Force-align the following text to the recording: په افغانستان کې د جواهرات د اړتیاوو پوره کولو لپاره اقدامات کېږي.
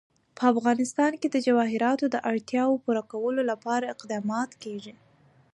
په 0.37 0.43
افغانستان 0.53 1.11
کې 1.21 1.27
د 1.31 1.37
جواهرات 1.45 1.99
د 2.09 2.15
اړتیاوو 2.31 2.81
پوره 2.83 3.03
کولو 3.11 3.41
لپاره 3.51 3.91
اقدامات 3.95 4.51
کېږي. 4.63 4.93